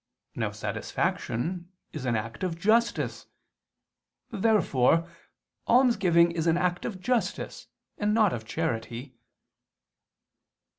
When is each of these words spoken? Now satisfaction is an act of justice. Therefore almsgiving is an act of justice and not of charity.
Now 0.33 0.49
satisfaction 0.49 1.71
is 1.93 2.05
an 2.05 2.15
act 2.15 2.41
of 2.43 2.57
justice. 2.57 3.27
Therefore 4.31 5.07
almsgiving 5.67 6.31
is 6.31 6.47
an 6.47 6.57
act 6.57 6.85
of 6.85 6.99
justice 6.99 7.67
and 7.99 8.11
not 8.11 8.33
of 8.33 8.43
charity. 8.43 9.13